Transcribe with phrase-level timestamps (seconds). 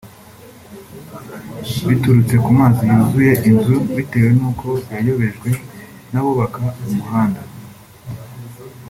[1.87, 5.49] biturutse ku mazi yuzuye inzu bitewe n’uko yayobejwe
[6.11, 7.41] n’abubaka umuhanda